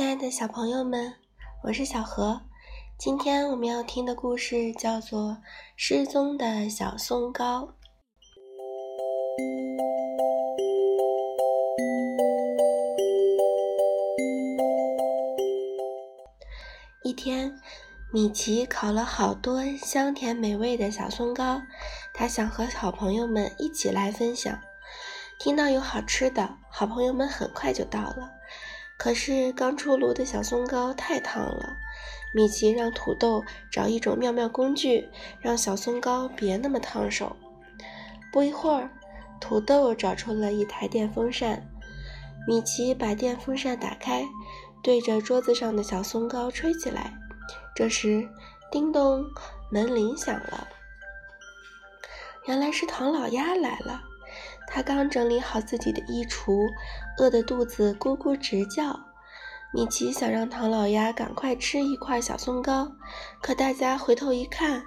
[0.00, 1.12] 亲爱的小朋友们，
[1.62, 2.40] 我是小何。
[2.96, 5.32] 今天我们要听的故事叫做
[5.76, 7.64] 《失踪的小松糕》。
[17.04, 17.60] 一天，
[18.10, 21.60] 米奇烤了好多香甜美味的小松糕，
[22.14, 24.58] 他想和好朋友们一起来分享。
[25.38, 28.39] 听到有好吃的，好朋友们很快就到了。
[29.00, 31.78] 可是刚出炉的小松糕太烫了，
[32.34, 33.42] 米奇让土豆
[33.72, 35.08] 找一种妙妙工具，
[35.40, 37.34] 让小松糕别那么烫手。
[38.30, 38.90] 不一会儿，
[39.40, 41.66] 土豆找出了一台电风扇，
[42.46, 44.22] 米奇把电风扇打开，
[44.82, 47.14] 对着桌子上的小松糕吹起来。
[47.74, 48.28] 这时，
[48.70, 49.24] 叮咚，
[49.70, 50.68] 门铃响了，
[52.46, 54.02] 原来是唐老鸭来了。
[54.70, 56.68] 他刚整理好自己的衣橱，
[57.18, 59.00] 饿得肚子咕咕直叫。
[59.72, 62.92] 米奇想让唐老鸭赶快吃一块小松糕，
[63.42, 64.82] 可大家回头一看，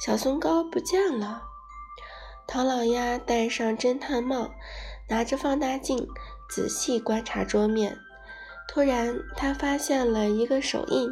[0.00, 1.42] 小松糕不见了。
[2.46, 4.50] 唐老鸭戴上侦探帽，
[5.08, 6.06] 拿着放大镜
[6.48, 7.98] 仔细观察桌面。
[8.68, 11.10] 突然，他发现了一个手印。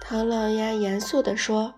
[0.00, 1.74] 唐老鸭严肃地说：“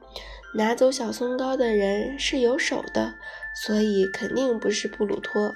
[0.55, 3.15] 拿走小松糕的人是有手的。”
[3.55, 5.55] 所以肯定不是布鲁托。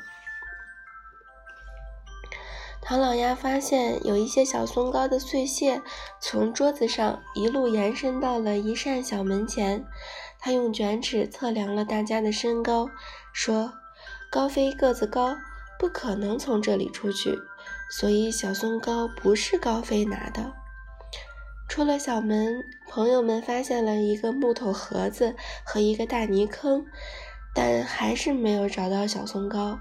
[2.82, 5.80] 唐老鸭发现有一些小松糕的碎屑
[6.20, 9.84] 从桌子上一路延伸到了一扇小门前。
[10.38, 12.88] 他用卷尺测量了大家的身高，
[13.32, 13.72] 说
[14.30, 15.36] ：“高飞个子高，
[15.78, 17.36] 不可能从这里出去，
[17.90, 20.52] 所以小松糕不是高飞拿的。”
[21.68, 26.86] 出了小门，朋友们发现了一个木头盒子和一个大泥坑。
[27.58, 29.78] 但还是没有找到小松糕。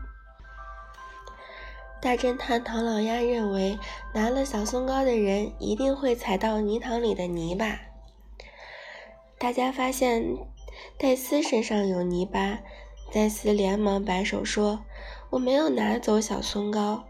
[2.01, 3.77] 大侦探唐老鸭认为，
[4.13, 7.81] 拿了小松糕的人一定会踩到泥塘里的泥巴。
[9.37, 10.37] 大家发现
[10.97, 12.59] 戴斯身上有泥巴，
[13.11, 14.85] 戴斯连忙摆手说
[15.31, 17.03] ：“我没有拿走小松糕。”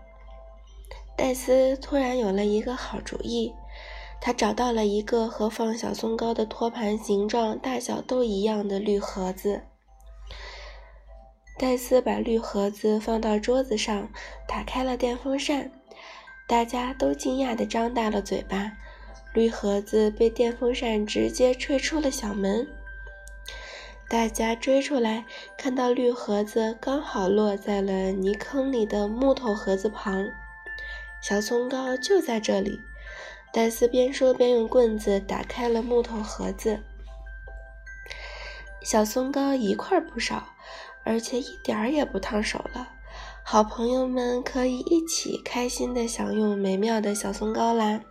[1.16, 3.54] 戴斯突然有了一个好主意，
[4.26, 9.62] 他找到了一个和放小松糕的托盘形状、大小都一样的绿盒子。
[11.60, 14.10] 戴斯把绿盒子放到桌子上，
[14.48, 15.70] 打开了电风扇，
[16.48, 18.72] 大家都惊讶地张大了嘴巴。
[19.36, 22.68] 绿盒子被电风扇直接吹出了小门，
[24.10, 25.24] 大家追出来，
[25.56, 30.26] 看到绿盒子刚好落在了泥坑里的木头盒子旁，
[31.22, 32.82] 小松糕就在这里。
[33.56, 36.82] 戴斯边说边用棍子打开了木头盒子，
[38.84, 40.50] 小松糕一块不少。
[41.06, 42.90] 而且一点儿也不烫手了，
[43.44, 48.02] 好朋友们可以一起开心的享用美妙的小松糕啦！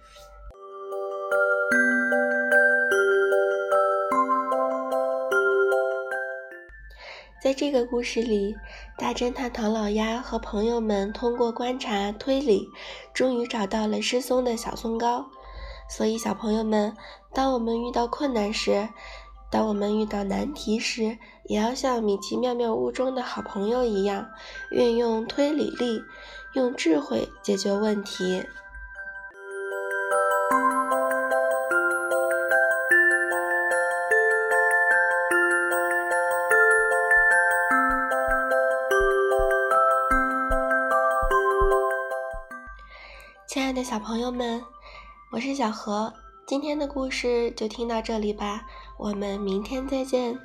[7.44, 8.56] 在这个故事里，
[8.97, 12.66] 大侦探唐老鸭和朋友们通过观察推理，
[13.12, 15.27] 终于找到了失踪的小松糕。
[15.87, 16.97] 所以，小朋友们，
[17.34, 18.88] 当我们遇到困难时，
[19.50, 24.26] 当我们遇到难题时，也要像米奇妙妙屋中的好朋友一样，
[24.71, 26.00] 运用推理力，
[26.55, 28.43] 用智慧解决问题。
[43.54, 44.60] 亲爱的小朋友们，
[45.31, 46.12] 我是小何。
[46.44, 48.66] 今天的故事就听到这里吧，
[48.98, 50.37] 我们明天再见。